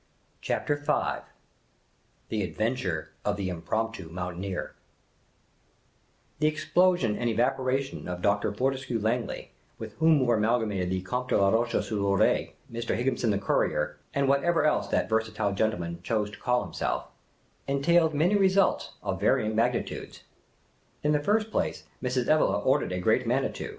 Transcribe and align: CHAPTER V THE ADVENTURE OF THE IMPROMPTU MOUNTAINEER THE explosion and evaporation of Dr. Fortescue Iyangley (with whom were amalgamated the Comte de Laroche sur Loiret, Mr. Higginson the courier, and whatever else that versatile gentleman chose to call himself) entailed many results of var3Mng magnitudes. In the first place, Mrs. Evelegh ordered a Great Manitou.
CHAPTER 0.41 0.77
V 0.77 1.21
THE 2.29 2.41
ADVENTURE 2.43 3.11
OF 3.23 3.37
THE 3.37 3.49
IMPROMPTU 3.51 4.09
MOUNTAINEER 4.09 4.73
THE 6.39 6.47
explosion 6.47 7.15
and 7.15 7.29
evaporation 7.29 8.07
of 8.07 8.23
Dr. 8.23 8.51
Fortescue 8.51 8.99
Iyangley 8.99 9.49
(with 9.77 9.93
whom 9.99 10.25
were 10.25 10.37
amalgamated 10.37 10.89
the 10.89 11.03
Comte 11.03 11.29
de 11.29 11.37
Laroche 11.37 11.85
sur 11.87 11.97
Loiret, 11.97 12.53
Mr. 12.73 12.95
Higginson 12.95 13.29
the 13.29 13.37
courier, 13.37 13.99
and 14.11 14.27
whatever 14.27 14.65
else 14.65 14.87
that 14.87 15.07
versatile 15.07 15.53
gentleman 15.53 15.99
chose 16.01 16.31
to 16.31 16.39
call 16.39 16.63
himself) 16.63 17.07
entailed 17.67 18.15
many 18.15 18.35
results 18.35 18.93
of 19.03 19.19
var3Mng 19.21 19.53
magnitudes. 19.53 20.23
In 21.03 21.11
the 21.11 21.21
first 21.21 21.51
place, 21.51 21.83
Mrs. 22.01 22.27
Evelegh 22.27 22.65
ordered 22.65 22.91
a 22.91 22.99
Great 22.99 23.27
Manitou. 23.27 23.69